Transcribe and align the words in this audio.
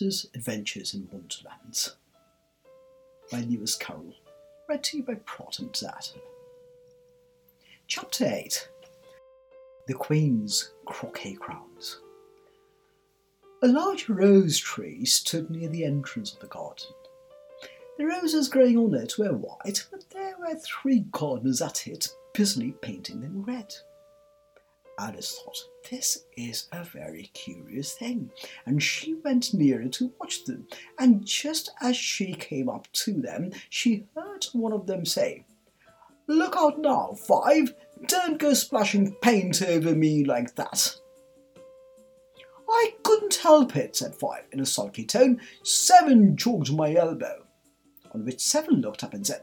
Alice's 0.00 0.28
Adventures 0.34 0.92
in 0.92 1.08
Wonderlands 1.12 1.94
by 3.30 3.42
Lewis 3.42 3.76
Carroll, 3.76 4.14
read 4.68 4.82
to 4.82 4.96
you 4.96 5.02
by 5.04 5.14
Prot 5.24 5.60
and 5.60 5.74
Zat. 5.76 6.12
Chapter 7.86 8.26
8 8.26 8.68
The 9.86 9.94
Queen's 9.94 10.72
Croquet 10.86 11.34
Ground. 11.34 11.94
A 13.62 13.68
large 13.68 14.08
rose 14.08 14.58
tree 14.58 15.04
stood 15.04 15.48
near 15.48 15.68
the 15.68 15.84
entrance 15.84 16.34
of 16.34 16.40
the 16.40 16.48
garden. 16.48 16.88
The 17.96 18.06
roses 18.06 18.48
growing 18.48 18.76
on 18.76 18.94
it 18.94 19.16
were 19.16 19.36
white, 19.36 19.86
but 19.92 20.10
there 20.10 20.34
were 20.40 20.56
three 20.56 21.04
gardeners 21.12 21.62
at 21.62 21.86
it, 21.86 22.08
busily 22.32 22.72
painting 22.82 23.20
them 23.20 23.42
red. 23.42 23.72
Alice 24.98 25.38
thought, 25.38 25.68
this 25.90 26.24
is 26.36 26.68
a 26.72 26.84
very 26.84 27.30
curious 27.34 27.92
thing, 27.94 28.30
and 28.66 28.82
she 28.82 29.14
went 29.14 29.54
nearer 29.54 29.88
to 29.88 30.12
watch 30.18 30.44
them, 30.44 30.66
and 30.98 31.24
just 31.24 31.70
as 31.80 31.96
she 31.96 32.34
came 32.34 32.68
up 32.68 32.90
to 32.92 33.12
them, 33.12 33.52
she 33.68 34.06
heard 34.16 34.44
one 34.52 34.72
of 34.72 34.86
them 34.86 35.04
say, 35.04 35.44
Look 36.26 36.56
out 36.56 36.78
now, 36.78 37.12
Five! 37.26 37.74
Don't 38.06 38.38
go 38.38 38.54
splashing 38.54 39.14
paint 39.22 39.62
over 39.62 39.94
me 39.94 40.24
like 40.24 40.54
that. 40.56 40.96
I 42.68 42.94
couldn't 43.02 43.36
help 43.36 43.76
it, 43.76 43.96
said 43.96 44.14
Five 44.14 44.44
in 44.52 44.60
a 44.60 44.66
sulky 44.66 45.04
tone. 45.04 45.40
Seven 45.62 46.36
jogged 46.36 46.74
my 46.74 46.94
elbow. 46.94 47.44
On 48.12 48.24
which 48.24 48.40
Seven 48.40 48.80
looked 48.80 49.04
up 49.04 49.14
and 49.14 49.26
said, 49.26 49.42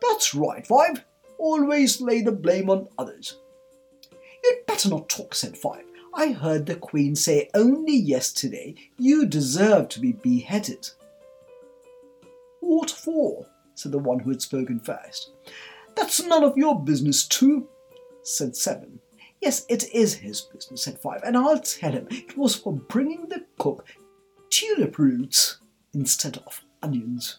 That's 0.00 0.34
right, 0.34 0.66
Five. 0.66 1.04
Always 1.38 2.00
lay 2.00 2.22
the 2.22 2.32
blame 2.32 2.70
on 2.70 2.88
others. 2.98 3.38
You'd 4.52 4.66
better 4.66 4.90
not 4.90 5.08
talk, 5.08 5.34
said 5.34 5.56
Five. 5.56 5.84
I 6.12 6.32
heard 6.32 6.66
the 6.66 6.74
Queen 6.74 7.16
say 7.16 7.48
only 7.54 7.96
yesterday 7.96 8.74
you 8.98 9.24
deserve 9.24 9.88
to 9.88 10.00
be 10.00 10.12
beheaded. 10.12 10.90
What 12.60 12.90
for? 12.90 13.46
said 13.74 13.92
the 13.92 13.98
one 13.98 14.18
who 14.18 14.28
had 14.28 14.42
spoken 14.42 14.78
first. 14.78 15.30
That's 15.96 16.22
none 16.22 16.44
of 16.44 16.58
your 16.58 16.78
business, 16.78 17.26
too, 17.26 17.66
said 18.22 18.54
Seven. 18.54 19.00
Yes, 19.40 19.64
it 19.70 19.90
is 19.94 20.12
his 20.12 20.42
business, 20.42 20.84
said 20.84 20.98
Five, 20.98 21.22
and 21.24 21.34
I'll 21.34 21.58
tell 21.58 21.92
him 21.92 22.06
it 22.10 22.36
was 22.36 22.54
for 22.54 22.74
bringing 22.74 23.30
the 23.30 23.46
cook 23.58 23.86
tulip 24.50 24.98
roots 24.98 25.60
instead 25.94 26.42
of 26.46 26.60
onions. 26.82 27.38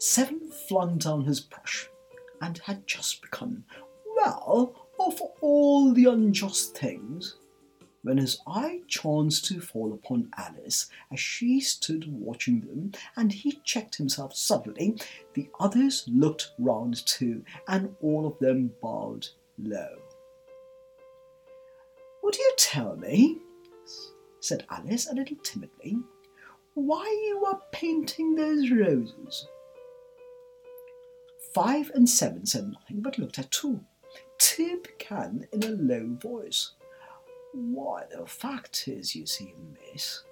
Seven 0.00 0.50
flung 0.50 0.98
down 0.98 1.24
his 1.24 1.38
brush 1.38 1.88
and 2.42 2.58
had 2.58 2.84
just 2.84 3.22
begun. 3.22 3.62
Well, 4.16 4.87
of 4.98 5.20
all 5.40 5.92
the 5.92 6.06
unjust 6.06 6.76
things, 6.76 7.36
when 8.02 8.18
his 8.18 8.38
eye 8.46 8.80
chanced 8.86 9.46
to 9.46 9.60
fall 9.60 9.92
upon 9.92 10.30
Alice 10.36 10.86
as 11.12 11.20
she 11.20 11.60
stood 11.60 12.04
watching 12.08 12.60
them, 12.60 12.92
and 13.16 13.32
he 13.32 13.60
checked 13.64 13.96
himself 13.96 14.34
suddenly, 14.34 14.96
the 15.34 15.48
others 15.60 16.04
looked 16.08 16.52
round 16.58 17.04
too, 17.06 17.44
and 17.66 17.94
all 18.00 18.26
of 18.26 18.38
them 18.38 18.72
bowed 18.80 19.28
low. 19.58 19.96
Would 22.22 22.36
you 22.36 22.52
tell 22.56 22.96
me, 22.96 23.38
said 24.40 24.64
Alice 24.70 25.10
a 25.10 25.14
little 25.14 25.36
timidly, 25.42 25.98
why 26.74 27.04
you 27.26 27.44
are 27.44 27.60
painting 27.72 28.34
those 28.34 28.70
roses? 28.70 29.48
Five 31.52 31.90
and 31.94 32.08
seven 32.08 32.46
said 32.46 32.70
nothing 32.70 33.00
but 33.00 33.18
looked 33.18 33.38
at 33.38 33.50
two. 33.50 33.80
Two 34.38 34.80
began 34.82 35.46
in 35.52 35.64
a 35.64 35.70
low 35.70 36.16
voice. 36.20 36.72
Why, 37.52 38.04
the 38.10 38.26
fact 38.26 38.86
is, 38.86 39.14
you 39.14 39.26
see, 39.26 39.54
miss, 39.92 40.22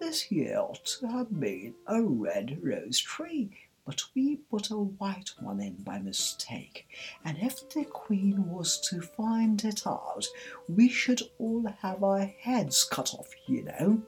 this 0.00 0.22
here 0.22 0.58
ought 0.58 0.84
to 0.84 1.06
have 1.06 1.40
been 1.40 1.74
a 1.86 2.02
red 2.02 2.58
rose 2.62 2.98
tree, 2.98 3.50
but 3.86 4.02
we 4.14 4.36
put 4.50 4.70
a 4.70 4.76
white 4.76 5.30
one 5.40 5.60
in 5.60 5.74
by 5.84 5.98
mistake, 5.98 6.86
and 7.24 7.36
if 7.40 7.68
the 7.70 7.84
Queen 7.84 8.50
was 8.50 8.80
to 8.88 9.00
find 9.00 9.64
it 9.64 9.86
out, 9.86 10.26
we 10.68 10.88
should 10.88 11.22
all 11.38 11.64
have 11.80 12.02
our 12.02 12.24
heads 12.24 12.84
cut 12.84 13.14
off, 13.14 13.28
you 13.46 13.62
know. 13.64 14.02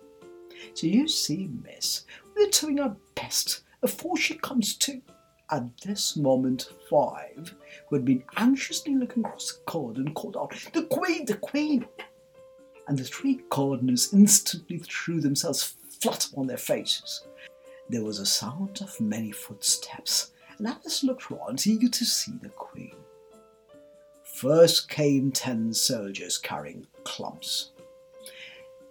So 0.74 0.86
you 0.86 1.06
see, 1.06 1.50
miss, 1.62 2.04
we're 2.34 2.48
doing 2.48 2.80
our 2.80 2.96
best 3.14 3.60
afore 3.82 4.16
she 4.16 4.34
comes 4.34 4.74
to. 4.78 5.00
At 5.50 5.80
this 5.80 6.16
moment, 6.16 6.70
Five, 6.90 7.54
who 7.88 7.96
had 7.96 8.04
been 8.04 8.24
anxiously 8.36 8.96
looking 8.96 9.24
across 9.24 9.52
the 9.52 9.70
garden, 9.70 10.12
called 10.12 10.36
out, 10.36 10.52
The 10.72 10.82
Queen! 10.84 11.24
The 11.24 11.36
Queen! 11.36 11.86
And 12.88 12.98
the 12.98 13.04
three 13.04 13.40
gardeners 13.48 14.12
instantly 14.12 14.78
threw 14.78 15.20
themselves 15.20 15.76
flat 16.00 16.26
upon 16.26 16.48
their 16.48 16.56
faces. 16.56 17.26
There 17.88 18.02
was 18.02 18.18
a 18.18 18.26
sound 18.26 18.80
of 18.82 19.00
many 19.00 19.30
footsteps, 19.30 20.32
and 20.58 20.66
Alice 20.66 21.04
looked 21.04 21.30
round, 21.30 21.64
eager 21.64 21.88
to 21.88 22.04
see 22.04 22.32
the 22.42 22.48
Queen. 22.48 22.96
First 24.24 24.88
came 24.88 25.30
ten 25.30 25.72
soldiers 25.72 26.38
carrying 26.38 26.88
clubs. 27.04 27.70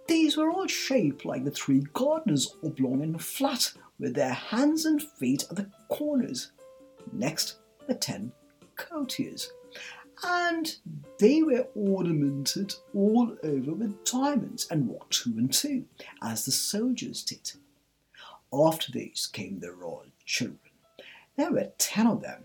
These 0.08 0.36
were 0.36 0.50
all 0.50 0.66
shaped 0.66 1.26
like 1.26 1.44
the 1.44 1.50
three 1.50 1.84
gardeners, 1.92 2.56
oblong 2.64 3.02
and 3.02 3.22
flat, 3.22 3.72
with 3.98 4.14
their 4.14 4.32
hands 4.32 4.84
and 4.84 5.02
feet 5.02 5.44
at 5.50 5.56
the 5.56 5.70
corners. 5.88 6.52
Next, 7.12 7.56
the 7.86 7.94
ten 7.94 8.32
courtiers, 8.76 9.52
and 10.24 10.76
they 11.18 11.42
were 11.42 11.66
ornamented 11.74 12.74
all 12.94 13.36
over 13.42 13.72
with 13.72 14.04
diamonds 14.04 14.66
and 14.70 14.88
walked 14.88 15.22
two 15.22 15.34
and 15.36 15.52
two, 15.52 15.84
as 16.22 16.44
the 16.44 16.52
soldiers 16.52 17.22
did. 17.22 17.52
After 18.52 18.92
these 18.92 19.28
came 19.32 19.60
the 19.60 19.72
royal 19.72 20.06
children. 20.24 20.60
There 21.36 21.52
were 21.52 21.72
ten 21.78 22.06
of 22.06 22.22
them, 22.22 22.44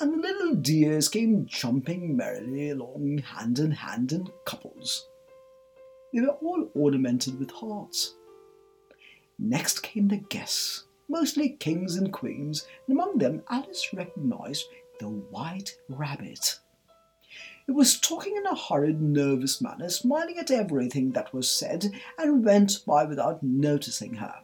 and 0.00 0.12
the 0.12 0.18
little 0.18 0.54
dears 0.56 1.08
came 1.08 1.46
jumping 1.46 2.16
merrily 2.16 2.70
along 2.70 3.18
hand 3.18 3.58
in 3.58 3.70
hand 3.70 4.12
in 4.12 4.28
couples. 4.44 5.06
They 6.12 6.20
were 6.20 6.28
all 6.28 6.68
ornamented 6.74 7.38
with 7.38 7.50
hearts. 7.50 8.14
Next 9.38 9.82
came 9.82 10.08
the 10.08 10.16
guests, 10.16 10.84
mostly 11.08 11.50
kings 11.50 11.96
and 11.96 12.12
queens, 12.12 12.66
and 12.86 12.96
among 12.96 13.18
them 13.18 13.42
Alice 13.48 13.92
recognized 13.92 14.66
the 14.98 15.08
white 15.08 15.76
rabbit. 15.88 16.58
It 17.68 17.72
was 17.72 17.98
talking 17.98 18.36
in 18.36 18.46
a 18.46 18.54
hurried, 18.54 19.00
nervous 19.00 19.60
manner, 19.60 19.88
smiling 19.88 20.38
at 20.38 20.50
everything 20.50 21.12
that 21.12 21.34
was 21.34 21.50
said, 21.50 21.90
and 22.16 22.44
went 22.44 22.84
by 22.86 23.04
without 23.04 23.42
noticing 23.42 24.14
her. 24.14 24.34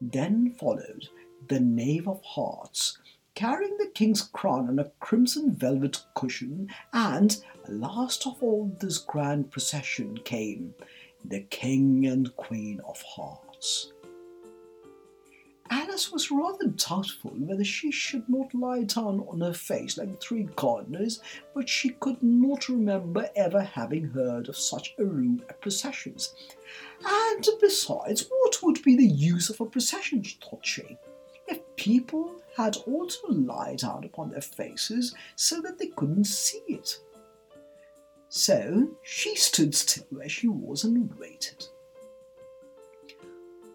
Then 0.00 0.52
followed 0.58 1.08
the 1.48 1.60
Knave 1.60 2.08
of 2.08 2.20
Hearts, 2.24 2.98
carrying 3.34 3.76
the 3.78 3.90
king's 3.94 4.22
crown 4.22 4.68
on 4.68 4.78
a 4.78 4.90
crimson 4.98 5.54
velvet 5.54 6.04
cushion, 6.14 6.68
and 6.92 7.36
last 7.68 8.26
of 8.26 8.42
all 8.42 8.76
this 8.80 8.98
grand 8.98 9.50
procession 9.52 10.18
came 10.24 10.74
the 11.24 11.40
King 11.40 12.06
and 12.06 12.34
Queen 12.36 12.80
of 12.80 13.00
Hearts. 13.02 13.92
Alice 15.70 16.12
was 16.12 16.30
rather 16.30 16.66
doubtful 16.68 17.32
whether 17.36 17.64
she 17.64 17.90
should 17.90 18.28
not 18.28 18.54
lie 18.54 18.82
down 18.82 19.26
on 19.28 19.40
her 19.40 19.52
face 19.52 19.98
like 19.98 20.10
the 20.10 20.16
three 20.16 20.48
gardeners, 20.56 21.20
but 21.54 21.68
she 21.68 21.90
could 21.90 22.22
not 22.22 22.68
remember 22.68 23.28
ever 23.34 23.62
having 23.62 24.04
heard 24.04 24.48
of 24.48 24.56
such 24.56 24.94
a 24.98 25.04
rule 25.04 25.38
at 25.48 25.60
processions. 25.60 26.34
And 27.04 27.46
besides, 27.60 28.26
what 28.28 28.62
would 28.62 28.82
be 28.82 28.96
the 28.96 29.06
use 29.06 29.50
of 29.50 29.60
a 29.60 29.66
procession, 29.66 30.22
thought 30.22 30.64
she, 30.64 30.96
if 31.48 31.60
people 31.76 32.42
had 32.56 32.76
all 32.86 33.06
to 33.06 33.26
lie 33.28 33.76
down 33.76 34.04
upon 34.04 34.30
their 34.30 34.40
faces 34.40 35.14
so 35.34 35.60
that 35.62 35.78
they 35.78 35.88
couldn't 35.88 36.24
see 36.24 36.62
it? 36.68 36.98
So 38.28 38.88
she 39.02 39.36
stood 39.36 39.74
still 39.74 40.04
where 40.10 40.28
she 40.28 40.48
was 40.48 40.84
and 40.84 41.12
waited. 41.18 41.66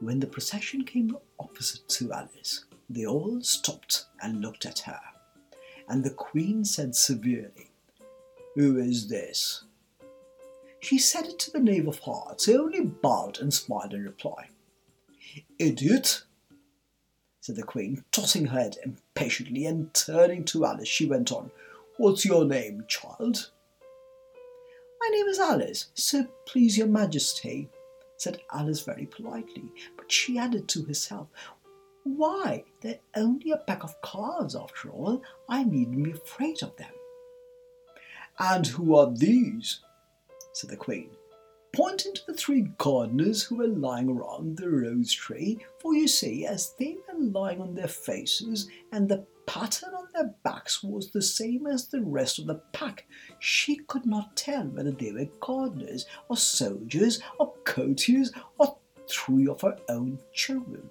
When 0.02 0.20
the 0.20 0.26
procession 0.26 0.84
came 0.84 1.16
opposite 1.40 1.88
to 1.90 2.12
Alice, 2.12 2.66
they 2.90 3.06
all 3.06 3.40
stopped 3.44 4.06
and 4.24 4.42
looked 4.42 4.66
at 4.66 4.80
her, 4.80 5.00
and 5.88 6.04
the 6.04 6.10
Queen 6.10 6.66
said 6.66 6.96
severely, 6.96 7.70
Who 8.56 8.80
is 8.80 9.10
this? 9.10 9.64
She 10.80 10.98
said 10.98 11.28
it 11.28 11.38
to 11.38 11.52
the 11.52 11.60
Knave 11.60 11.88
of 11.88 12.00
Hearts, 12.00 12.46
who 12.46 12.64
only 12.64 12.82
bowed 12.82 13.38
and 13.38 13.54
smiled 13.54 13.94
in 13.94 14.04
reply. 14.04 14.50
Idiot, 15.60 16.24
said 17.40 17.56
the 17.56 17.62
Queen, 17.62 18.04
tossing 18.12 18.48
her 18.48 18.60
head 18.60 18.78
impatiently, 18.84 19.68
and 19.68 19.94
turning 19.94 20.46
to 20.46 20.66
Alice, 20.66 20.88
she 20.88 21.06
went 21.06 21.32
on, 21.32 21.52
What's 21.98 22.26
your 22.26 22.46
name, 22.46 22.86
child? 22.88 23.52
My 25.00 25.10
name 25.12 25.28
is 25.28 25.38
Alice, 25.38 25.90
so 25.94 26.26
please 26.48 26.76
your 26.76 26.88
Majesty, 26.88 27.70
said 28.22 28.40
Alice 28.54 28.82
very 28.82 29.08
politely, 29.08 29.72
but 29.98 30.12
she 30.12 30.38
added 30.38 30.68
to 30.68 30.84
herself, 30.84 31.28
Why, 32.04 32.64
they're 32.82 33.00
only 33.16 33.50
a 33.50 33.58
pack 33.58 33.84
of 33.84 34.00
cards 34.04 34.56
after 34.56 34.92
all. 34.92 35.24
I 35.50 35.64
needn't 35.64 36.04
be 36.04 36.12
afraid 36.12 36.62
of 36.62 36.78
them. 36.78 36.92
And 38.38 38.68
who 38.68 38.96
are 38.96 39.12
these? 39.12 39.80
said 40.54 40.70
the 40.70 40.78
Queen. 40.78 41.10
pointing 41.74 42.14
to 42.14 42.22
the 42.28 42.36
three 42.36 42.68
gardeners 42.78 43.42
who 43.42 43.56
were 43.56 43.68
lying 43.68 44.10
around 44.10 44.58
the 44.58 44.70
rose 44.70 45.12
tree, 45.12 45.58
for 45.80 45.96
you 45.96 46.08
see, 46.08 46.46
as 46.46 46.76
they 46.78 46.98
were 47.08 47.20
lying 47.20 47.60
on 47.60 47.74
their 47.74 47.88
faces 47.88 48.70
and 48.92 49.10
the 49.10 49.26
pattern 49.52 49.94
on 49.94 50.08
their 50.14 50.34
backs 50.44 50.82
was 50.82 51.12
the 51.12 51.22
same 51.22 51.68
as 51.68 51.88
the 51.88 52.02
rest 52.02 52.40
of 52.40 52.48
the 52.48 52.62
pack, 52.72 53.06
she 53.40 53.76
could 53.88 54.06
not 54.06 54.38
tell 54.38 54.64
whether 54.64 54.92
they 54.92 55.12
were 55.12 55.28
gardeners 55.42 56.06
or 56.30 56.38
soldiers 56.38 57.20
or 57.38 57.54
courtiers 57.66 58.32
or 58.60 58.78
three 59.10 59.50
of 59.50 59.60
her 59.60 59.76
own 59.90 60.18
children. 60.34 60.90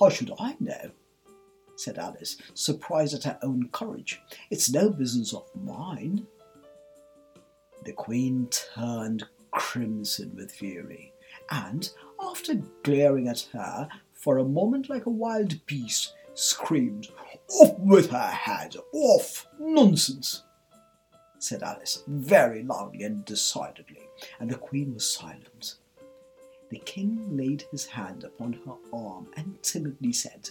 How 0.00 0.08
should 0.08 0.32
I 0.38 0.56
know? 0.60 0.90
said 1.76 1.98
Alice, 1.98 2.38
surprised 2.54 3.12
at 3.12 3.24
her 3.24 3.38
own 3.42 3.68
courage. 3.70 4.18
It's 4.50 4.70
no 4.70 4.88
business 4.88 5.34
of 5.34 5.44
mine. 5.54 6.26
The 7.84 7.92
Queen 7.92 8.48
turned 8.50 9.26
crimson 9.50 10.34
with 10.34 10.52
fury, 10.52 11.12
and, 11.50 11.90
after 12.18 12.54
glaring 12.82 13.28
at 13.28 13.46
her 13.52 13.90
for 14.14 14.38
a 14.38 14.44
moment 14.44 14.88
like 14.88 15.04
a 15.04 15.10
wild 15.10 15.66
beast, 15.66 16.14
screamed, 16.36 17.08
Off 17.60 17.78
with 17.78 18.10
her 18.10 18.28
head! 18.28 18.76
Off! 18.92 19.46
Nonsense! 19.58 20.42
said 21.38 21.62
Alice, 21.62 22.02
very 22.06 22.62
loudly 22.62 23.04
and 23.04 23.24
decidedly, 23.24 24.08
and 24.40 24.50
the 24.50 24.56
Queen 24.56 24.94
was 24.94 25.10
silent. 25.10 25.76
The 26.70 26.78
King 26.78 27.36
laid 27.36 27.64
his 27.70 27.86
hand 27.86 28.24
upon 28.24 28.54
her 28.64 28.74
arm 28.92 29.28
and 29.36 29.62
timidly 29.62 30.12
said, 30.12 30.50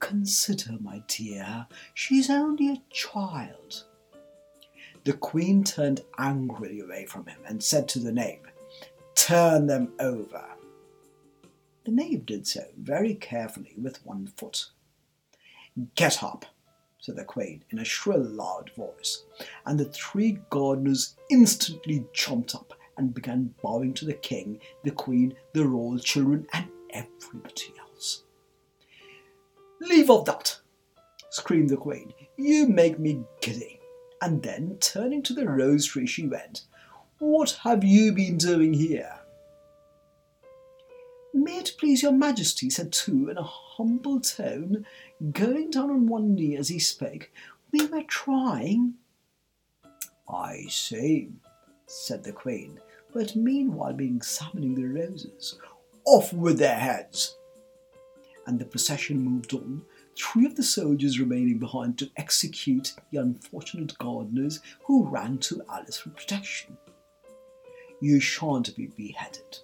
Consider, 0.00 0.72
my 0.80 1.02
dear, 1.06 1.66
she's 1.94 2.28
only 2.28 2.70
a 2.70 2.82
child. 2.90 3.84
The 5.04 5.14
Queen 5.14 5.62
turned 5.62 6.02
angrily 6.18 6.80
away 6.80 7.06
from 7.06 7.26
him 7.26 7.38
and 7.46 7.62
said 7.62 7.88
to 7.90 8.00
the 8.00 8.12
knave, 8.12 8.40
Turn 9.14 9.66
them 9.66 9.92
over. 10.00 10.44
The 11.86 11.92
knave 11.92 12.26
did 12.26 12.48
so 12.48 12.64
very 12.76 13.14
carefully 13.14 13.72
with 13.80 14.04
one 14.04 14.26
foot. 14.26 14.70
Get 15.94 16.20
up, 16.20 16.44
said 16.98 17.14
the 17.14 17.22
Queen 17.22 17.62
in 17.70 17.78
a 17.78 17.84
shrill, 17.84 18.24
loud 18.24 18.72
voice, 18.76 19.22
and 19.64 19.78
the 19.78 19.84
three 19.84 20.40
gardeners 20.50 21.14
instantly 21.30 22.04
jumped 22.12 22.56
up 22.56 22.74
and 22.96 23.14
began 23.14 23.54
bowing 23.62 23.94
to 23.94 24.04
the 24.04 24.14
King, 24.14 24.58
the 24.82 24.90
Queen, 24.90 25.36
the 25.52 25.64
royal 25.64 26.00
children, 26.00 26.48
and 26.52 26.66
everybody 26.90 27.72
else. 27.78 28.24
Leave 29.80 30.10
off 30.10 30.24
that, 30.24 30.58
screamed 31.30 31.70
the 31.70 31.76
Queen. 31.76 32.12
You 32.36 32.66
make 32.66 32.98
me 32.98 33.22
giddy. 33.40 33.78
And 34.20 34.42
then, 34.42 34.78
turning 34.80 35.22
to 35.22 35.34
the 35.34 35.48
rose 35.48 35.86
tree, 35.86 36.06
she 36.06 36.26
went, 36.26 36.62
What 37.20 37.60
have 37.62 37.84
you 37.84 38.10
been 38.10 38.38
doing 38.38 38.74
here? 38.74 39.20
May 41.46 41.58
it 41.58 41.76
please 41.78 42.02
your 42.02 42.10
majesty, 42.10 42.68
said 42.70 42.92
Two 42.92 43.28
in 43.28 43.38
a 43.38 43.42
humble 43.44 44.20
tone, 44.20 44.84
going 45.30 45.70
down 45.70 45.92
on 45.92 46.08
one 46.08 46.34
knee 46.34 46.56
as 46.56 46.68
he 46.68 46.80
spoke. 46.80 47.30
We 47.70 47.86
were 47.86 48.02
trying. 48.02 48.94
I 50.28 50.64
see, 50.68 51.30
said 51.86 52.24
the 52.24 52.32
Queen, 52.32 52.80
had 53.14 53.36
meanwhile 53.36 53.92
been 53.92 54.16
examining 54.16 54.74
the 54.74 54.86
roses. 54.86 55.56
Off 56.04 56.32
with 56.32 56.58
their 56.58 56.74
heads! 56.74 57.36
And 58.48 58.58
the 58.58 58.64
procession 58.64 59.20
moved 59.20 59.54
on, 59.54 59.82
three 60.18 60.46
of 60.46 60.56
the 60.56 60.64
soldiers 60.64 61.20
remaining 61.20 61.60
behind 61.60 61.96
to 61.98 62.10
execute 62.16 62.92
the 63.12 63.18
unfortunate 63.18 63.96
gardeners 63.98 64.58
who 64.82 65.06
ran 65.06 65.38
to 65.38 65.62
Alice 65.70 65.98
for 65.98 66.10
protection. 66.10 66.76
You 68.00 68.18
shan't 68.18 68.74
be 68.74 68.88
beheaded, 68.88 69.60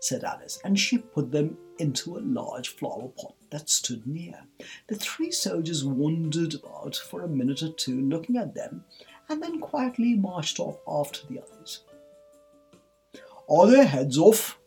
said 0.00 0.24
Alice, 0.24 0.58
and 0.64 0.78
she 0.78 0.98
put 0.98 1.30
them 1.30 1.56
into 1.78 2.16
a 2.16 2.20
large 2.20 2.70
flower 2.70 3.08
pot 3.08 3.34
that 3.50 3.68
stood 3.70 4.06
near. 4.06 4.42
The 4.88 4.96
three 4.96 5.30
soldiers 5.30 5.84
wandered 5.84 6.54
about 6.54 6.96
for 6.96 7.22
a 7.22 7.28
minute 7.28 7.62
or 7.62 7.72
two 7.72 8.00
looking 8.00 8.36
at 8.36 8.54
them, 8.54 8.84
and 9.28 9.42
then 9.42 9.60
quietly 9.60 10.14
marched 10.14 10.58
off 10.58 10.78
after 10.88 11.20
the 11.26 11.40
others. 11.40 11.84
Are 13.48 13.66
their 13.66 13.84
heads 13.84 14.18
off? 14.18 14.58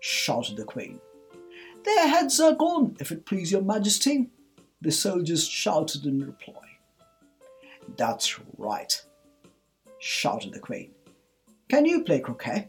shouted 0.00 0.56
the 0.56 0.64
Queen. 0.64 1.00
Their 1.84 2.08
heads 2.08 2.38
are 2.40 2.54
gone, 2.54 2.96
if 3.00 3.10
it 3.10 3.26
please 3.26 3.50
your 3.50 3.62
majesty, 3.62 4.30
the 4.80 4.92
soldiers 4.92 5.46
shouted 5.46 6.04
in 6.06 6.24
reply. 6.24 6.54
That's 7.96 8.38
right, 8.58 9.02
shouted 9.98 10.52
the 10.52 10.60
Queen. 10.60 10.90
Can 11.68 11.86
you 11.86 12.04
play 12.04 12.20
croquet? 12.20 12.68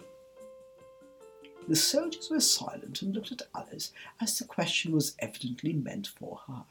The 1.67 1.75
soldiers 1.75 2.29
were 2.29 2.39
silent 2.39 3.01
and 3.01 3.15
looked 3.15 3.31
at 3.31 3.47
Alice 3.55 3.91
as 4.21 4.37
the 4.37 4.45
question 4.45 4.91
was 4.93 5.15
evidently 5.19 5.73
meant 5.73 6.07
for 6.07 6.41
her. 6.47 6.63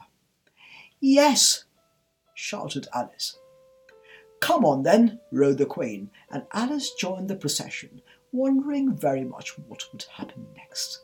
Yes, 1.01 1.65
shouted 2.33 2.87
Alice. 2.93 3.37
Come 4.39 4.63
on 4.63 4.83
then, 4.83 5.19
rode 5.31 5.57
the 5.57 5.65
Queen, 5.65 6.11
and 6.29 6.45
Alice 6.53 6.93
joined 6.93 7.29
the 7.29 7.35
procession, 7.35 8.01
wondering 8.31 8.95
very 8.95 9.23
much 9.23 9.57
what 9.57 9.83
would 9.91 10.05
happen 10.13 10.45
next. 10.55 11.03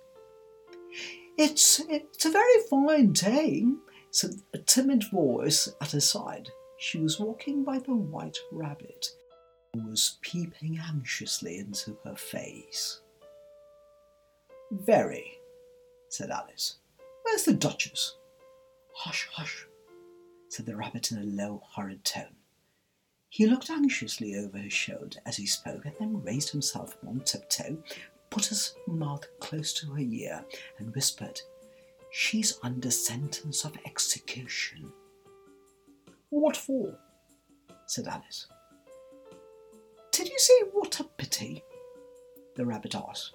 It's, 1.38 1.82
it's 1.90 2.26
a 2.26 2.32
very 2.32 2.64
fine 2.70 3.14
day, 3.14 3.66
said 4.12 4.36
a 4.54 4.58
timid 4.58 5.04
voice 5.12 5.70
at 5.82 5.92
her 5.92 6.00
side. 6.00 6.50
She 6.78 7.00
was 7.00 7.20
walking 7.20 7.64
by 7.64 7.80
the 7.80 7.96
white 7.96 8.38
rabbit, 8.52 9.08
who 9.74 9.88
was 9.88 10.18
peeping 10.22 10.80
anxiously 10.80 11.58
into 11.58 11.98
her 12.04 12.16
face. 12.16 13.02
Very, 14.72 15.38
said 16.08 16.30
Alice. 16.30 16.78
Where's 17.24 17.44
the 17.44 17.54
Duchess? 17.54 18.16
Hush, 18.96 19.28
hush, 19.34 19.68
said 20.48 20.66
the 20.66 20.78
rabbit 20.78 21.12
in 21.12 21.18
a 21.18 21.24
low, 21.24 21.62
horrid 21.66 22.06
tone. 22.06 22.36
He 23.28 23.48
looked 23.48 23.70
anxiously 23.70 24.36
over 24.36 24.58
his 24.58 24.74
shoulder 24.74 25.18
as 25.26 25.36
he 25.36 25.46
spoke, 25.46 25.86
and 25.86 25.96
then 26.00 26.24
raised 26.24 26.52
himself 26.52 26.98
on 27.06 27.20
tiptoe, 27.22 27.84
put 28.30 28.46
his 28.46 28.76
mouth 28.88 29.26
close 29.42 29.74
to 29.74 29.88
her 29.92 30.00
ear, 30.00 30.46
and 30.80 30.96
whispered, 30.96 31.42
She's 32.12 32.58
under 32.64 32.92
sentence 32.92 33.66
of 33.66 33.78
execution. 33.86 34.92
What 36.30 36.56
for? 36.56 36.98
said 37.88 38.08
Alice. 38.08 38.48
Did 40.12 40.30
you 40.30 40.40
say 40.40 40.62
what 40.72 41.00
a 41.00 41.04
pity? 41.04 41.64
the 42.56 42.66
rabbit 42.66 42.96
asked. 42.96 43.34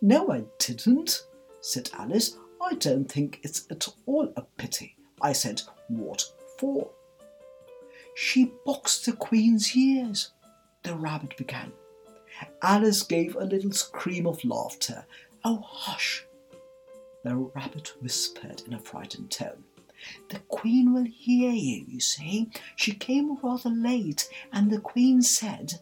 No, 0.00 0.30
I 0.30 0.44
didn't, 0.58 1.24
said 1.60 1.90
Alice. 1.94 2.36
I 2.60 2.74
don't 2.74 3.10
think 3.10 3.40
it's 3.42 3.66
at 3.70 3.88
all 4.06 4.32
a 4.36 4.42
pity. 4.42 4.96
I 5.20 5.32
said, 5.32 5.62
What 5.88 6.24
for? 6.58 6.90
She 8.14 8.52
boxed 8.64 9.06
the 9.06 9.12
Queen's 9.12 9.76
ears, 9.76 10.30
the 10.82 10.94
rabbit 10.94 11.36
began. 11.36 11.72
Alice 12.62 13.02
gave 13.02 13.36
a 13.36 13.44
little 13.44 13.72
scream 13.72 14.26
of 14.26 14.44
laughter. 14.44 15.06
Oh, 15.44 15.62
hush, 15.66 16.24
the 17.24 17.36
rabbit 17.36 17.92
whispered 18.00 18.62
in 18.66 18.74
a 18.74 18.78
frightened 18.78 19.30
tone. 19.30 19.64
The 20.28 20.38
Queen 20.40 20.92
will 20.92 21.04
hear 21.04 21.50
you, 21.50 21.84
you 21.88 22.00
see. 22.00 22.50
She 22.76 22.92
came 22.92 23.38
rather 23.42 23.70
late, 23.70 24.28
and 24.52 24.70
the 24.70 24.80
Queen 24.80 25.22
said, 25.22 25.80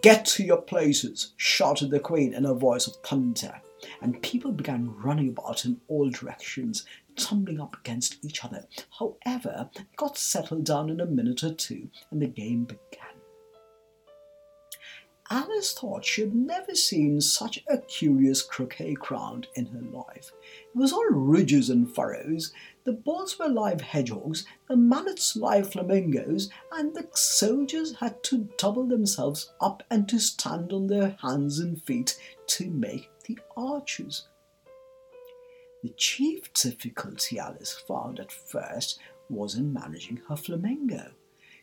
Get 0.00 0.24
to 0.26 0.42
your 0.42 0.62
places, 0.62 1.34
shouted 1.36 1.90
the 1.90 2.00
Queen 2.00 2.34
in 2.34 2.46
a 2.46 2.54
voice 2.54 2.86
of 2.86 2.96
thunder, 2.96 3.60
and 4.00 4.22
people 4.22 4.50
began 4.50 4.94
running 4.96 5.28
about 5.28 5.64
in 5.64 5.80
all 5.88 6.08
directions, 6.08 6.86
tumbling 7.16 7.60
up 7.60 7.76
against 7.78 8.24
each 8.24 8.44
other. 8.44 8.66
However, 8.98 9.70
it 9.76 9.86
got 9.96 10.16
settled 10.16 10.64
down 10.64 10.90
in 10.90 11.00
a 11.00 11.06
minute 11.06 11.44
or 11.44 11.52
two, 11.52 11.88
and 12.10 12.20
the 12.20 12.26
game 12.26 12.64
began. 12.64 13.06
Alice 15.28 15.74
thought 15.74 16.04
she 16.04 16.20
had 16.22 16.34
never 16.34 16.74
seen 16.74 17.20
such 17.20 17.62
a 17.68 17.78
curious 17.78 18.42
croquet 18.42 18.94
ground 18.94 19.48
in 19.56 19.66
her 19.66 19.82
life. 19.82 20.30
It 20.74 20.78
was 20.78 20.92
all 20.92 21.06
ridges 21.10 21.68
and 21.68 21.92
furrows. 21.92 22.52
The 22.86 22.92
balls 22.92 23.36
were 23.36 23.48
live 23.48 23.80
hedgehogs, 23.80 24.46
the 24.68 24.76
mallets 24.76 25.34
live 25.34 25.72
flamingos, 25.72 26.50
and 26.70 26.94
the 26.94 27.08
soldiers 27.14 27.96
had 27.96 28.22
to 28.22 28.48
double 28.58 28.86
themselves 28.86 29.52
up 29.60 29.82
and 29.90 30.08
to 30.08 30.20
stand 30.20 30.72
on 30.72 30.86
their 30.86 31.18
hands 31.20 31.58
and 31.58 31.82
feet 31.82 32.16
to 32.46 32.70
make 32.70 33.10
the 33.26 33.40
arches. 33.56 34.28
The 35.82 35.88
chief 35.96 36.52
difficulty 36.52 37.40
Alice 37.40 37.72
found 37.88 38.20
at 38.20 38.30
first 38.30 39.00
was 39.28 39.56
in 39.56 39.72
managing 39.72 40.20
her 40.28 40.36
flamingo. 40.36 41.10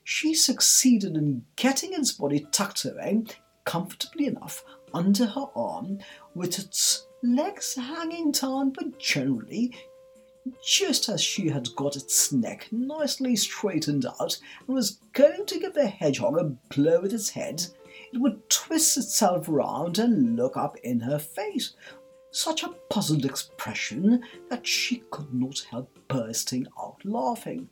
She 0.04 0.34
succeeded 0.34 1.16
in 1.16 1.46
getting 1.56 1.94
its 1.94 2.12
body 2.12 2.46
tucked 2.52 2.84
away 2.84 3.24
comfortably 3.64 4.28
enough 4.28 4.66
under 4.94 5.26
her 5.26 5.48
arm, 5.56 6.00
with 6.36 6.60
its 6.60 7.08
legs 7.24 7.76
hanging 7.76 8.32
down, 8.32 8.72
but 8.72 9.00
generally 9.00 9.74
just 10.64 11.10
as 11.10 11.22
she 11.22 11.50
had 11.50 11.76
got 11.76 11.96
its 11.96 12.32
neck 12.32 12.68
nicely 12.72 13.36
straightened 13.36 14.06
out 14.06 14.38
and 14.68 14.76
was 14.76 15.00
going 15.14 15.46
to 15.46 15.60
give 15.60 15.74
the 15.74 15.88
hedgehog 15.88 16.38
a 16.38 16.44
blow 16.74 17.02
with 17.02 17.14
its 17.14 17.30
head, 17.30 17.66
it 18.12 18.20
would 18.20 18.50
twist 18.50 18.98
itself 18.98 19.46
round 19.48 20.00
and 20.00 20.36
look 20.36 20.58
up 20.58 20.78
in 20.84 21.00
her 21.00 21.20
face, 21.20 21.74
such 22.32 22.64
a 22.64 22.74
puzzled 22.90 23.26
expression 23.26 24.24
that 24.50 24.66
she 24.66 25.04
could 25.12 25.34
not 25.34 25.66
help 25.70 25.98
bursting 26.08 26.68
out 26.80 26.98
laughing. 27.04 27.70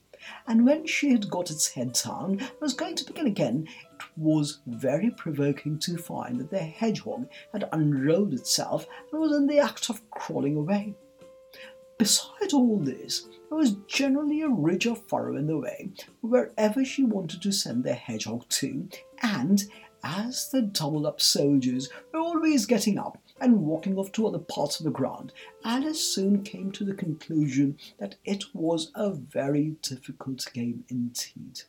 And 0.48 0.66
when 0.66 0.86
she 0.86 1.10
had 1.12 1.30
got 1.30 1.50
its 1.50 1.68
head 1.68 1.94
down 1.94 2.40
and 2.40 2.52
was 2.62 2.74
going 2.74 2.96
to 2.96 3.06
begin 3.06 3.28
again, 3.28 3.68
it 3.68 4.06
was 4.16 4.60
very 4.68 5.10
provoking 5.12 5.80
to 5.80 5.98
find 5.98 6.40
that 6.40 6.52
the 6.52 6.60
hedgehog 6.60 7.28
had 7.52 7.68
unrolled 7.72 8.34
itself 8.34 8.86
and 9.12 9.20
was 9.20 9.36
in 9.36 9.48
the 9.48 9.60
act 9.60 9.90
of 9.90 10.08
crawling 10.12 10.58
away. 10.58 10.96
Besides 12.02 12.52
all 12.56 12.80
this, 12.80 13.28
there 13.48 13.60
was 13.60 13.76
generally 13.86 14.42
a 14.42 14.50
ridge 14.50 14.88
or 14.88 14.96
furrow 14.96 15.36
in 15.36 15.46
the 15.46 15.60
way 15.60 15.92
wherever 16.22 16.84
she 16.84 17.04
wanted 17.04 17.44
to 17.44 17.52
send 17.52 17.84
the 17.84 17.94
hedgehog 17.94 18.50
to, 18.50 18.90
and 19.22 19.64
as 20.04 20.50
the 20.50 20.64
doubled 20.64 21.06
up 21.06 21.22
soldiers 21.22 21.90
were 22.12 22.20
always 22.20 22.66
getting 22.66 22.98
up 22.98 23.20
and 23.40 23.62
walking 23.62 24.00
off 24.00 24.12
to 24.14 24.26
other 24.26 24.40
parts 24.40 24.80
of 24.80 24.86
the 24.86 24.90
ground, 24.90 25.32
Alice 25.64 26.04
soon 26.04 26.42
came 26.42 26.72
to 26.72 26.84
the 26.84 26.96
conclusion 26.96 27.78
that 28.00 28.16
it 28.26 28.46
was 28.56 28.92
a 28.96 29.12
very 29.12 29.76
difficult 29.84 30.50
game 30.56 30.84
indeed. 30.90 31.62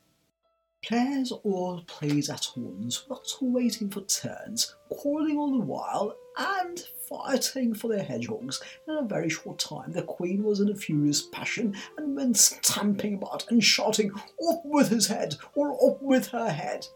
Players 0.82 1.30
all 1.30 1.82
played 1.86 2.30
at 2.30 2.48
once, 2.56 3.04
not 3.10 3.28
waiting 3.42 3.90
for 3.90 4.00
turns, 4.00 4.74
quarrelling 4.88 5.36
all 5.36 5.52
the 5.52 5.66
while, 5.66 6.16
and 6.36 6.80
fighting 7.08 7.74
for 7.74 7.88
their 7.88 8.02
hedgehogs. 8.02 8.62
In 8.88 8.96
a 8.96 9.02
very 9.02 9.28
short 9.28 9.58
time, 9.58 9.92
the 9.92 10.02
queen 10.02 10.42
was 10.42 10.60
in 10.60 10.70
a 10.70 10.74
furious 10.74 11.22
passion 11.22 11.76
and 11.96 12.16
went 12.16 12.36
stamping 12.36 13.14
about 13.14 13.50
and 13.50 13.62
shouting, 13.62 14.12
Off 14.38 14.60
with 14.64 14.88
his 14.88 15.06
head, 15.06 15.36
or 15.54 15.72
off 15.72 16.00
with 16.00 16.28
her 16.28 16.50
head, 16.50 16.86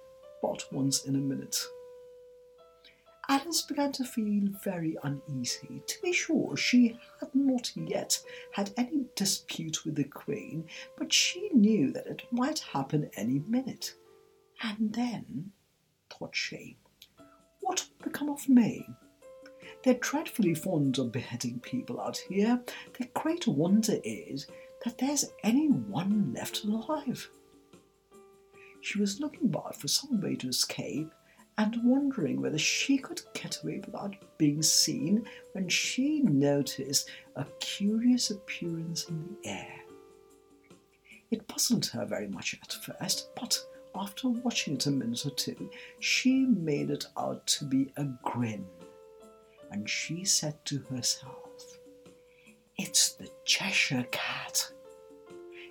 but 0.43 0.65
once 0.73 1.05
in 1.05 1.17
a 1.17 1.19
minute. 1.19 1.65
Alice 3.29 3.63
began 3.63 3.91
to 3.91 4.05
feel 4.05 4.49
very 4.63 4.97
uneasy. 5.03 5.83
To 5.85 6.03
be 6.03 6.13
sure, 6.13 6.57
she 6.57 6.97
had 7.19 7.35
not 7.35 7.77
yet 7.77 8.21
had 8.53 8.73
any 8.77 9.07
dispute 9.17 9.85
with 9.85 9.97
the 9.97 10.05
Queen, 10.05 10.65
but 10.97 11.13
she 11.13 11.51
knew 11.53 11.91
that 11.93 12.07
it 12.07 12.23
might 12.31 12.61
happen 12.61 13.11
any 13.17 13.41
minute. 13.41 13.95
And 14.63 14.93
then, 14.95 15.51
thought 16.09 16.37
she, 16.37 16.79
what 17.61 17.85
would 17.99 18.13
become 18.13 18.29
of 18.29 18.49
me? 18.49 18.87
They're 19.87 19.95
dreadfully 19.95 20.55
fond 20.55 20.99
of 20.99 21.13
beheading 21.13 21.61
people 21.61 22.01
out 22.01 22.17
here. 22.17 22.61
The 22.99 23.05
great 23.15 23.47
wonder 23.47 24.01
is 24.03 24.49
that 24.85 24.99
there's 24.99 25.31
any 25.45 25.69
one 25.69 26.33
left 26.35 26.65
alive. 26.65 27.31
She 28.81 28.99
was 28.99 29.21
looking 29.21 29.45
about 29.45 29.77
for 29.77 29.87
some 29.87 30.21
way 30.21 30.35
to 30.35 30.49
escape 30.49 31.13
and 31.57 31.79
wondering 31.85 32.43
whether 32.43 32.59
she 32.59 32.99
could 32.99 33.21
get 33.33 33.63
away 33.63 33.81
without 33.87 34.17
being 34.39 34.61
seen 34.61 35.25
when 35.53 35.69
she 35.69 36.21
noticed 36.23 37.09
a 37.37 37.47
curious 37.61 38.33
appearance 38.33 39.05
in 39.05 39.23
the 39.23 39.49
air. 39.49 39.79
It 41.31 41.47
puzzled 41.47 41.87
her 41.87 42.05
very 42.05 42.27
much 42.27 42.57
at 42.61 42.73
first, 42.73 43.31
but 43.37 43.57
after 43.95 44.31
watching 44.31 44.75
it 44.75 44.87
a 44.87 44.91
minute 44.91 45.25
or 45.27 45.31
two, 45.31 45.71
she 46.01 46.41
made 46.41 46.91
it 46.91 47.07
out 47.17 47.47
to 47.47 47.65
be 47.65 47.93
a 47.97 48.05
grin, 48.25 48.67
and 49.77 49.91
she 49.91 50.25
said 50.25 50.55
to 50.65 50.79
herself, 50.89 51.79
It's 52.79 53.13
the 53.13 53.29
Cheshire 53.45 54.07
Cat. 54.11 54.73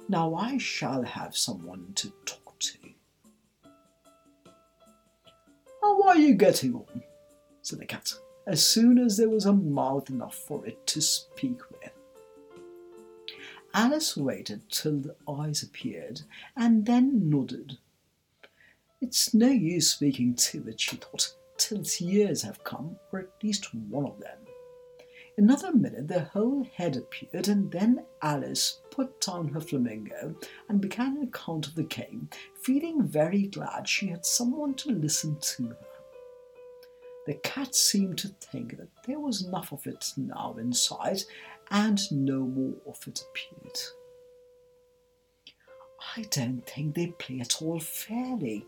Now 0.07 0.35
I 0.35 0.59
shall 0.59 1.01
have 1.01 1.35
someone 1.35 1.91
to 1.95 2.13
talk 2.23 2.59
to. 2.59 2.77
How 5.81 6.03
are 6.03 6.17
you 6.17 6.35
getting 6.35 6.75
on? 6.75 7.01
said 7.63 7.79
the 7.79 7.85
cat, 7.87 8.13
as 8.45 8.63
soon 8.63 8.99
as 8.99 9.17
there 9.17 9.29
was 9.29 9.47
a 9.47 9.53
mouth 9.53 10.11
enough 10.11 10.35
for 10.35 10.63
it 10.67 10.85
to 10.85 11.01
speak 11.01 11.59
with. 11.71 11.89
Alice 13.73 14.15
waited 14.15 14.69
till 14.69 14.99
the 14.99 15.15
eyes 15.27 15.63
appeared 15.63 16.21
and 16.55 16.85
then 16.85 17.27
nodded. 17.27 17.79
It's 19.01 19.33
no 19.33 19.47
use 19.47 19.89
speaking 19.89 20.35
to 20.35 20.67
it, 20.67 20.79
she 20.79 20.97
thought, 20.97 21.33
its 21.57 22.01
years 22.01 22.41
have 22.43 22.63
come, 22.63 22.97
or 23.11 23.19
at 23.19 23.43
least 23.43 23.73
one 23.73 24.05
of 24.05 24.19
them. 24.19 24.39
Another 25.37 25.73
minute 25.73 26.07
the 26.07 26.23
whole 26.23 26.65
head 26.75 26.95
appeared, 26.95 27.49
and 27.49 27.69
then 27.69 28.05
Alice 28.21 28.81
put 28.89 29.19
down 29.19 29.49
her 29.49 29.59
flamingo 29.59 30.33
and 30.69 30.79
began 30.79 31.17
an 31.17 31.23
account 31.23 31.67
of 31.67 31.75
the 31.75 31.83
game, 31.83 32.29
feeling 32.61 33.05
very 33.05 33.47
glad 33.47 33.87
she 33.87 34.07
had 34.07 34.25
someone 34.25 34.73
to 34.75 34.91
listen 34.91 35.37
to 35.39 35.67
her. 35.67 35.77
The 37.27 37.33
cat 37.35 37.75
seemed 37.75 38.17
to 38.19 38.29
think 38.29 38.77
that 38.77 38.89
there 39.05 39.19
was 39.19 39.43
enough 39.43 39.73
of 39.73 39.85
it 39.87 40.13
now 40.15 40.55
in 40.57 40.71
sight, 40.71 41.25
and 41.71 41.99
no 42.11 42.39
more 42.39 42.75
of 42.87 43.05
it 43.07 43.21
appeared. 43.29 43.79
I 46.15 46.21
don't 46.29 46.65
think 46.65 46.95
they 46.95 47.07
play 47.07 47.39
at 47.41 47.61
all 47.61 47.79
fairly, 47.79 48.65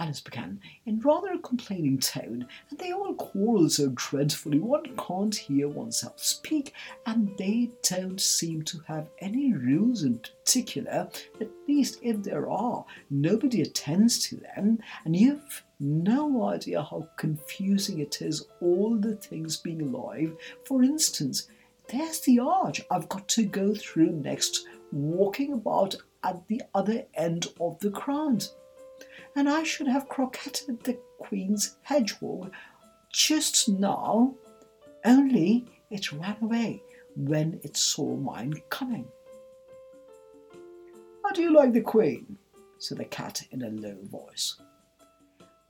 Alice 0.00 0.20
began, 0.20 0.60
in 0.86 1.00
rather 1.00 1.32
a 1.32 1.38
complaining 1.40 1.98
tone, 1.98 2.46
and 2.70 2.78
they 2.78 2.92
all 2.92 3.14
quarrel 3.14 3.68
so 3.68 3.90
dreadfully 3.96 4.60
one 4.60 4.96
can't 4.96 5.34
hear 5.34 5.66
oneself 5.68 6.22
speak, 6.22 6.72
and 7.06 7.36
they 7.36 7.72
don't 7.82 8.20
seem 8.20 8.62
to 8.62 8.78
have 8.86 9.08
any 9.18 9.52
rules 9.52 10.04
in 10.04 10.20
particular, 10.20 11.08
at 11.40 11.50
least 11.66 11.98
if 12.00 12.22
there 12.22 12.48
are, 12.48 12.84
nobody 13.10 13.62
attends 13.62 14.24
to 14.28 14.36
them, 14.36 14.78
and 15.04 15.16
you've 15.16 15.64
no 15.80 16.44
idea 16.44 16.80
how 16.80 17.08
confusing 17.16 17.98
it 17.98 18.22
is, 18.22 18.46
all 18.60 18.96
the 18.96 19.16
things 19.16 19.56
being 19.56 19.82
alive. 19.82 20.32
For 20.64 20.84
instance, 20.84 21.48
there's 21.88 22.20
the 22.20 22.38
arch 22.38 22.82
I've 22.92 23.08
got 23.08 23.26
to 23.30 23.44
go 23.44 23.74
through 23.74 24.12
next, 24.12 24.68
walking 24.92 25.54
about 25.54 25.96
at 26.22 26.46
the 26.46 26.62
other 26.72 27.04
end 27.14 27.48
of 27.60 27.80
the 27.80 27.90
ground 27.90 28.50
and 29.34 29.48
I 29.48 29.62
should 29.62 29.88
have 29.88 30.08
croquetted 30.08 30.82
the 30.84 30.98
Queen's 31.18 31.76
hedgehog 31.82 32.52
just 33.12 33.68
now, 33.68 34.34
only 35.04 35.66
it 35.90 36.12
ran 36.12 36.36
away 36.42 36.82
when 37.16 37.60
it 37.62 37.76
saw 37.76 38.16
mine 38.16 38.54
coming. 38.68 39.06
How 41.24 41.30
do 41.32 41.42
you 41.42 41.52
like 41.52 41.72
the 41.72 41.80
Queen? 41.80 42.38
said 42.78 42.98
the 42.98 43.04
cat 43.04 43.42
in 43.50 43.62
a 43.62 43.70
low 43.70 43.96
voice. 44.04 44.56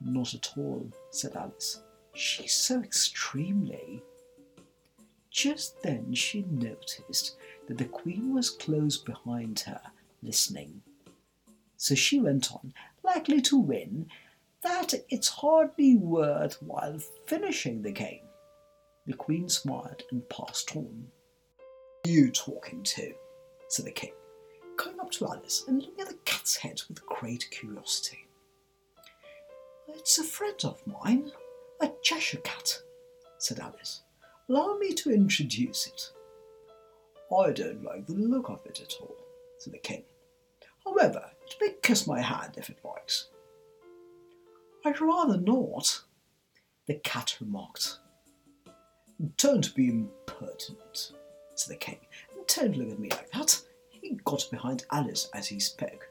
Not 0.01 0.33
at 0.33 0.53
all, 0.57 0.89
said 1.11 1.35
Alice. 1.35 1.81
She's 2.13 2.53
so 2.53 2.81
extremely. 2.81 4.01
Just 5.31 5.81
then 5.81 6.13
she 6.13 6.43
noticed 6.49 7.35
that 7.67 7.77
the 7.77 7.85
Queen 7.85 8.33
was 8.33 8.49
close 8.49 8.97
behind 8.97 9.61
her, 9.61 9.81
listening. 10.21 10.81
So 11.77 11.95
she 11.95 12.19
went 12.19 12.51
on 12.51 12.73
likely 13.03 13.41
to 13.41 13.57
win, 13.57 14.07
that 14.61 14.93
it's 15.09 15.27
hardly 15.29 15.95
worthwhile 15.95 16.99
finishing 17.25 17.81
the 17.81 17.91
game. 17.91 18.25
The 19.07 19.13
Queen 19.13 19.49
smiled 19.49 20.03
and 20.11 20.27
passed 20.29 20.75
on. 20.75 21.07
You 22.05 22.31
talking 22.31 22.83
to? 22.83 23.13
said 23.67 23.85
the 23.85 23.91
King, 23.91 24.13
going 24.77 24.99
up 24.99 25.11
to 25.11 25.27
Alice 25.27 25.65
and 25.67 25.81
looking 25.81 26.01
at 26.01 26.07
the 26.07 26.17
cat's 26.25 26.55
head 26.55 26.81
with 26.87 27.05
great 27.05 27.49
curiosity. 27.51 28.25
It's 29.87 30.17
a 30.19 30.23
friend 30.23 30.59
of 30.63 30.81
mine, 30.85 31.31
a 31.81 31.89
Cheshire 32.01 32.39
cat, 32.39 32.81
said 33.37 33.59
Alice. 33.59 34.01
Allow 34.49 34.77
me 34.77 34.93
to 34.93 35.11
introduce 35.11 35.87
it. 35.87 36.11
I 37.35 37.51
don't 37.51 37.83
like 37.83 38.07
the 38.07 38.13
look 38.13 38.49
of 38.49 38.65
it 38.65 38.81
at 38.81 38.95
all, 39.01 39.15
said 39.57 39.73
the 39.73 39.77
King. 39.79 40.03
However, 40.83 41.23
may 41.61 41.75
kiss 41.81 42.07
my 42.07 42.21
hand 42.21 42.55
if 42.57 42.69
it 42.69 42.79
likes. 42.83 43.29
I'd 44.85 45.01
rather 45.01 45.37
not, 45.37 46.01
the 46.87 46.95
cat 46.95 47.35
remarked. 47.41 47.99
Don't 49.37 49.75
be 49.75 49.89
impertinent, 49.89 51.11
said 51.55 51.73
the 51.73 51.79
king. 51.79 51.99
Don't 52.47 52.77
look 52.77 52.89
at 52.89 52.99
me 52.99 53.09
like 53.09 53.29
that. 53.31 53.61
He 53.89 54.17
got 54.23 54.49
behind 54.49 54.85
Alice 54.91 55.29
as 55.33 55.47
he 55.47 55.59
spoke. 55.59 56.07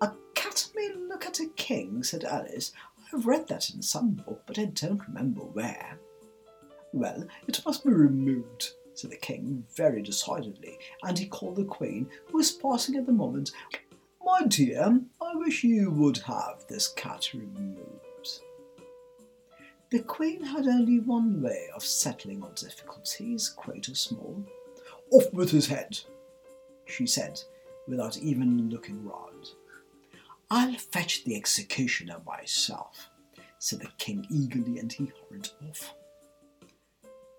A 0.00 0.12
cat 0.34 0.68
may 0.74 0.92
look 0.94 1.26
at 1.26 1.40
a 1.40 1.48
king, 1.56 2.02
said 2.04 2.24
Alice. 2.24 2.72
I've 3.12 3.26
read 3.26 3.48
that 3.48 3.70
in 3.70 3.82
some 3.82 4.10
book, 4.10 4.42
but 4.46 4.58
I 4.58 4.66
don't 4.66 5.06
remember 5.08 5.40
where. 5.40 5.98
Well, 6.92 7.26
it 7.48 7.60
must 7.66 7.84
be 7.84 7.90
removed, 7.90 8.70
said 8.94 9.10
the 9.10 9.16
king 9.16 9.64
very 9.76 10.00
decidedly, 10.00 10.78
and 11.02 11.18
he 11.18 11.26
called 11.26 11.56
the 11.56 11.64
queen, 11.64 12.08
who 12.26 12.38
was 12.38 12.52
passing 12.52 12.94
at 12.96 13.06
the 13.06 13.12
moment. 13.12 13.50
My 14.24 14.42
dear, 14.46 15.00
I 15.20 15.34
wish 15.34 15.64
you 15.64 15.90
would 15.90 16.18
have 16.18 16.64
this 16.68 16.88
cat 16.88 17.28
removed. 17.34 18.40
The 19.90 20.00
queen 20.00 20.42
had 20.42 20.66
only 20.66 20.98
one 20.98 21.42
way 21.42 21.68
of 21.74 21.84
settling 21.84 22.42
on 22.42 22.54
difficulties, 22.54 23.50
great 23.50 23.88
or 23.88 23.94
small. 23.94 24.42
Off 25.10 25.32
with 25.32 25.50
his 25.50 25.66
head, 25.66 25.98
she 26.86 27.06
said, 27.06 27.40
without 27.86 28.16
even 28.16 28.70
looking 28.70 29.04
round. 29.04 29.50
I'll 30.50 30.74
fetch 30.74 31.24
the 31.24 31.36
executioner 31.36 32.16
myself, 32.26 33.10
said 33.58 33.80
the 33.80 33.88
king 33.98 34.26
eagerly, 34.30 34.78
and 34.78 34.90
he 34.90 35.12
hurried 35.28 35.48
off. 35.68 35.94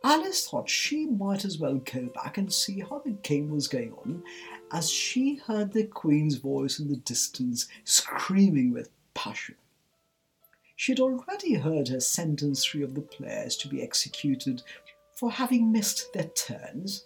Alice 0.03 0.47
thought 0.47 0.69
she 0.69 1.07
might 1.07 1.45
as 1.45 1.57
well 1.57 1.75
go 1.79 2.05
back 2.13 2.37
and 2.37 2.53
see 2.53 2.79
how 2.79 3.01
the 3.03 3.17
game 3.23 3.49
was 3.49 3.67
going 3.67 3.91
on, 3.93 4.23
as 4.71 4.89
she 4.89 5.35
heard 5.35 5.71
the 5.71 5.85
queen's 5.85 6.35
voice 6.35 6.79
in 6.79 6.87
the 6.87 6.97
distance 6.97 7.67
screaming 7.83 8.73
with 8.73 8.89
passion. 9.13 9.55
She 10.75 10.91
had 10.91 10.99
already 10.99 11.53
heard 11.53 11.87
her 11.87 11.99
sentence 11.99 12.65
three 12.65 12.83
of 12.83 12.95
the 12.95 13.01
players 13.01 13.55
to 13.57 13.67
be 13.67 13.81
executed 13.81 14.61
for 15.13 15.31
having 15.31 15.71
missed 15.71 16.11
their 16.13 16.29
turns, 16.29 17.05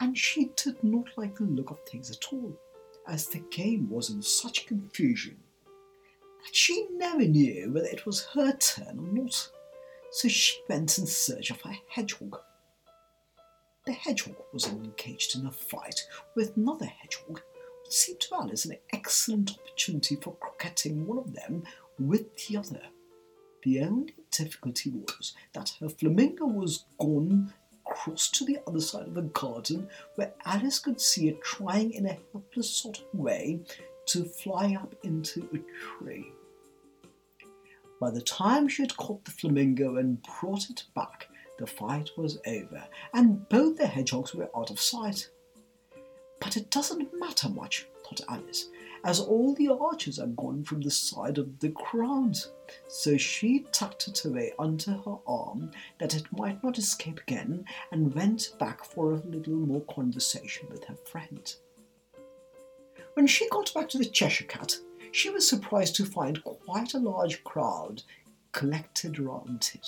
and 0.00 0.16
she 0.16 0.50
did 0.56 0.82
not 0.82 1.06
like 1.16 1.36
the 1.36 1.44
look 1.44 1.70
of 1.70 1.80
things 1.84 2.10
at 2.10 2.32
all, 2.32 2.58
as 3.06 3.26
the 3.26 3.44
game 3.50 3.90
was 3.90 4.10
in 4.10 4.22
such 4.22 4.66
confusion 4.66 5.36
that 6.44 6.54
she 6.54 6.86
never 6.92 7.24
knew 7.24 7.70
whether 7.72 7.86
it 7.86 8.06
was 8.06 8.26
her 8.34 8.52
turn 8.56 8.98
or 8.98 9.22
not. 9.22 9.48
So 10.10 10.28
she 10.28 10.60
went 10.68 10.98
in 10.98 11.06
search 11.06 11.50
of 11.50 11.60
her 11.62 11.74
hedgehog. 11.88 12.38
The 13.84 13.92
hedgehog 13.92 14.36
was 14.52 14.68
engaged 14.68 15.36
in 15.36 15.44
a 15.46 15.50
fight 15.50 16.06
with 16.36 16.56
another 16.56 16.86
hedgehog, 16.86 17.40
which 17.84 17.92
seemed 17.92 18.20
to 18.20 18.34
Alice 18.36 18.64
an 18.64 18.76
excellent 18.92 19.58
opportunity 19.58 20.14
for 20.14 20.36
croquetting 20.36 21.04
one 21.04 21.18
of 21.18 21.34
them 21.34 21.64
with 21.98 22.36
the 22.36 22.58
other. 22.58 22.82
The 23.64 23.80
only 23.80 24.14
difficulty 24.30 24.90
was 24.90 25.34
that 25.52 25.74
her 25.80 25.88
flamingo 25.88 26.46
was 26.46 26.84
gone 27.00 27.52
across 27.84 28.30
to 28.30 28.44
the 28.44 28.58
other 28.68 28.80
side 28.80 29.08
of 29.08 29.14
the 29.14 29.22
garden 29.22 29.88
where 30.14 30.32
Alice 30.44 30.78
could 30.78 31.00
see 31.00 31.28
it 31.28 31.42
trying 31.42 31.92
in 31.92 32.06
a 32.06 32.18
helpless 32.32 32.70
sort 32.70 33.00
of 33.00 33.18
way 33.18 33.60
to 34.06 34.24
fly 34.24 34.76
up 34.80 34.94
into 35.02 35.48
a 35.52 35.58
tree. 35.98 36.32
By 38.00 38.10
the 38.10 38.22
time 38.22 38.68
she 38.68 38.82
had 38.82 38.96
caught 38.96 39.24
the 39.24 39.32
flamingo 39.32 39.96
and 39.96 40.24
brought 40.40 40.70
it 40.70 40.84
back, 40.94 41.26
the 41.62 41.66
fight 41.68 42.10
was 42.16 42.40
over, 42.44 42.82
and 43.14 43.48
both 43.48 43.76
the 43.76 43.86
hedgehogs 43.86 44.34
were 44.34 44.50
out 44.56 44.70
of 44.70 44.80
sight. 44.80 45.30
But 46.40 46.56
it 46.56 46.70
doesn't 46.70 47.16
matter 47.20 47.48
much, 47.48 47.86
thought 48.02 48.20
Alice, 48.28 48.68
as 49.04 49.20
all 49.20 49.54
the 49.54 49.68
archers 49.68 50.18
are 50.18 50.26
gone 50.26 50.64
from 50.64 50.80
the 50.80 50.90
side 50.90 51.38
of 51.38 51.60
the 51.60 51.68
ground. 51.68 52.46
So 52.88 53.16
she 53.16 53.64
tucked 53.70 54.08
it 54.08 54.24
away 54.24 54.52
under 54.58 54.90
her 54.90 55.18
arm 55.24 55.70
that 56.00 56.16
it 56.16 56.24
might 56.36 56.60
not 56.64 56.78
escape 56.78 57.20
again, 57.20 57.64
and 57.92 58.12
went 58.12 58.54
back 58.58 58.84
for 58.84 59.12
a 59.12 59.22
little 59.24 59.54
more 59.54 59.82
conversation 59.82 60.66
with 60.68 60.82
her 60.86 60.96
friend. 60.96 61.54
When 63.14 63.28
she 63.28 63.48
got 63.50 63.72
back 63.72 63.88
to 63.90 63.98
the 63.98 64.04
Cheshire 64.04 64.46
Cat, 64.46 64.74
she 65.12 65.30
was 65.30 65.48
surprised 65.48 65.94
to 65.96 66.06
find 66.06 66.42
quite 66.42 66.94
a 66.94 66.98
large 66.98 67.44
crowd 67.44 68.02
collected 68.50 69.20
round 69.20 69.70
it. 69.74 69.86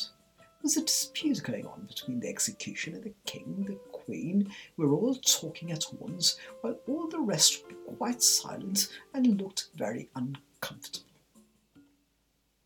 Was 0.65 0.79
a 0.79 0.81
dispute 0.83 1.43
going 1.43 1.67
on 1.67 1.85
between 1.87 2.21
the 2.21 2.29
executioner, 2.31 2.99
the 2.99 3.13
king, 3.27 3.67
the 3.69 3.75
queen, 3.93 4.51
We 4.79 4.87
were 4.87 4.95
all 4.95 5.15
talking 5.15 5.73
at 5.73 5.85
once, 6.01 6.39
while 6.63 6.79
all 6.89 7.07
the 7.07 7.21
rest 7.21 7.65
were 7.67 7.97
quite 7.97 8.23
silent 8.23 8.89
and 9.13 9.39
looked 9.39 9.69
very 9.77 10.09
uncomfortable. 10.17 11.11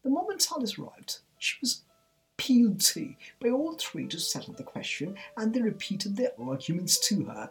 The 0.04 0.10
moment 0.10 0.46
Alice 0.52 0.78
arrived, 0.78 1.18
she 1.38 1.56
was 1.60 1.82
appealed 2.34 2.80
to 2.82 3.14
by 3.40 3.50
all 3.50 3.74
three 3.74 4.06
to 4.06 4.20
settle 4.20 4.54
the 4.54 4.62
question, 4.62 5.16
and 5.36 5.52
they 5.52 5.60
repeated 5.60 6.16
their 6.16 6.40
arguments 6.40 7.00
to 7.08 7.24
her. 7.24 7.50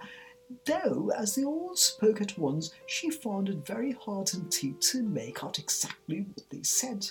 Though, 0.66 1.12
as 1.13 1.36
they 1.36 1.44
all 1.44 1.75
spoke 1.75 2.22
at 2.22 2.38
once, 2.38 2.72
she 2.86 3.10
found 3.10 3.50
it 3.50 3.68
very 3.68 3.92
hard 3.92 4.34
indeed 4.34 4.80
to 4.84 5.04
make 5.04 5.44
out 5.44 5.60
exactly 5.60 6.22
what 6.22 6.50
they 6.50 6.63
said. 6.63 7.06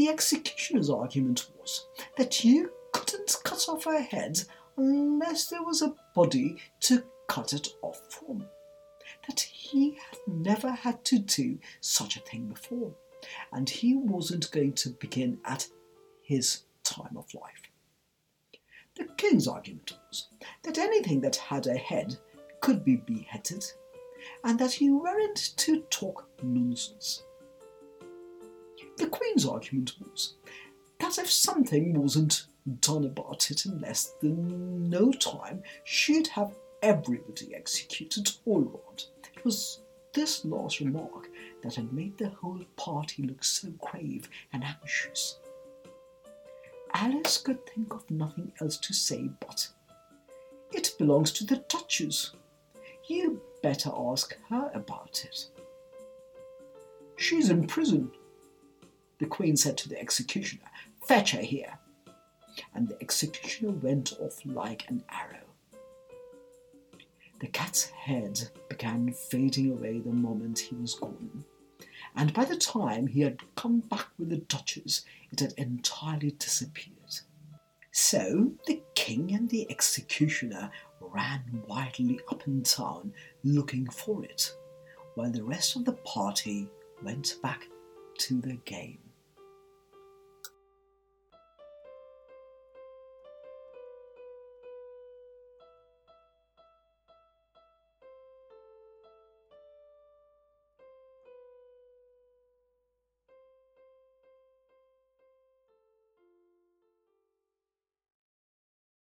The 0.00 0.08
executioner's 0.08 0.88
argument 0.88 1.50
was 1.58 1.86
that 2.16 2.42
you 2.42 2.72
couldn't 2.90 3.36
cut 3.44 3.68
off 3.68 3.84
her 3.84 4.00
head 4.00 4.42
unless 4.78 5.48
there 5.48 5.62
was 5.62 5.82
a 5.82 5.94
body 6.14 6.56
to 6.80 7.04
cut 7.28 7.52
it 7.52 7.68
off 7.82 8.00
from. 8.08 8.46
That 9.28 9.40
he 9.40 9.98
had 10.08 10.18
never 10.26 10.70
had 10.70 11.04
to 11.04 11.18
do 11.18 11.58
such 11.82 12.16
a 12.16 12.20
thing 12.20 12.48
before, 12.48 12.94
and 13.52 13.68
he 13.68 13.94
wasn't 13.94 14.50
going 14.52 14.72
to 14.76 14.88
begin 14.88 15.38
at 15.44 15.68
his 16.22 16.62
time 16.82 17.18
of 17.18 17.34
life. 17.34 17.60
The 18.96 19.04
king's 19.18 19.46
argument 19.46 19.98
was 20.08 20.28
that 20.62 20.78
anything 20.78 21.20
that 21.20 21.36
had 21.36 21.66
a 21.66 21.76
head 21.76 22.16
could 22.62 22.86
be 22.86 22.96
beheaded, 22.96 23.66
and 24.44 24.58
that 24.60 24.80
you 24.80 24.96
weren't 24.96 25.52
to 25.58 25.82
talk 25.90 26.26
nonsense. 26.42 27.22
The 29.00 29.06
queen's 29.06 29.46
argument 29.46 29.94
was 29.98 30.34
that 30.98 31.16
if 31.16 31.30
something 31.30 31.98
wasn't 31.98 32.44
done 32.80 33.06
about 33.06 33.50
it 33.50 33.64
in 33.64 33.80
less 33.80 34.12
than 34.20 34.90
no 34.90 35.10
time, 35.12 35.62
she'd 35.84 36.26
have 36.28 36.54
everybody 36.82 37.54
executed 37.54 38.30
oh 38.46 38.50
all 38.52 38.60
round. 38.60 39.06
It 39.34 39.42
was 39.42 39.80
this 40.12 40.44
last 40.44 40.80
remark 40.80 41.30
that 41.62 41.76
had 41.76 41.94
made 41.94 42.18
the 42.18 42.28
whole 42.28 42.62
party 42.76 43.22
look 43.22 43.42
so 43.42 43.70
grave 43.78 44.28
and 44.52 44.62
anxious. 44.62 45.38
Alice 46.92 47.38
could 47.38 47.64
think 47.66 47.94
of 47.94 48.10
nothing 48.10 48.52
else 48.60 48.76
to 48.76 48.92
say 48.92 49.30
but, 49.40 49.66
It 50.72 50.92
belongs 50.98 51.32
to 51.32 51.44
the 51.44 51.64
Duchess. 51.70 52.32
You 53.08 53.40
better 53.62 53.90
ask 53.96 54.36
her 54.50 54.70
about 54.74 55.24
it. 55.24 55.46
She's 57.16 57.48
in 57.48 57.66
prison, 57.66 58.10
the 59.20 59.26
Queen 59.26 59.56
said 59.56 59.76
to 59.78 59.88
the 59.88 60.00
executioner. 60.00 60.64
Fetch 61.06 61.32
her 61.32 61.40
here 61.40 61.78
and 62.74 62.88
the 62.88 63.00
executioner 63.00 63.72
went 63.72 64.14
off 64.20 64.44
like 64.44 64.88
an 64.88 65.02
arrow. 65.10 65.38
The 67.40 67.48
cat's 67.48 67.84
head 67.84 68.40
began 68.68 69.12
fading 69.12 69.72
away 69.72 69.98
the 69.98 70.12
moment 70.12 70.58
he 70.58 70.74
was 70.76 70.94
gone, 70.94 71.44
and 72.16 72.32
by 72.34 72.44
the 72.44 72.56
time 72.56 73.06
he 73.06 73.20
had 73.20 73.40
come 73.54 73.80
back 73.80 74.08
with 74.18 74.30
the 74.30 74.38
Duchess, 74.38 75.02
it 75.32 75.40
had 75.40 75.54
entirely 75.56 76.32
disappeared. 76.32 76.96
So 77.92 78.52
the 78.66 78.82
king 78.94 79.32
and 79.34 79.48
the 79.48 79.68
executioner 79.70 80.70
ran 81.00 81.42
wildly 81.66 82.20
up 82.30 82.46
and 82.46 82.62
down 82.62 83.12
looking 83.42 83.88
for 83.88 84.22
it, 84.24 84.54
while 85.14 85.30
the 85.30 85.42
rest 85.42 85.76
of 85.76 85.84
the 85.84 85.92
party 85.92 86.68
went 87.02 87.36
back 87.42 87.66
to 88.18 88.40
the 88.40 88.54
game. 88.64 89.09